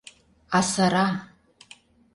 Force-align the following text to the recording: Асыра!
Асыра! 0.59 1.05